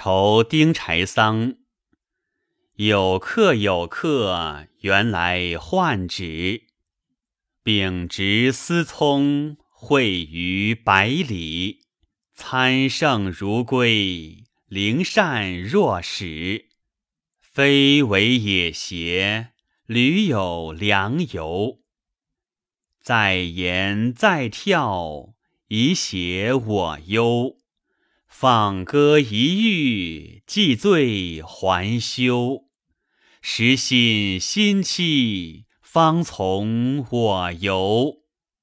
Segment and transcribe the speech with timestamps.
[0.00, 1.56] 愁丁柴桑。
[2.76, 6.68] 有客有客，原来换纸。
[7.64, 11.80] 秉直思聪，会于百里。
[12.32, 16.68] 参圣如归，灵善若使。
[17.40, 19.48] 非为也邪？
[19.84, 21.80] 屡有良由。
[23.02, 25.34] 再言再跳，
[25.66, 27.56] 以写我忧。
[28.28, 32.66] 放歌一遇，既醉还休。
[33.40, 38.27] 时心心期，方从我游。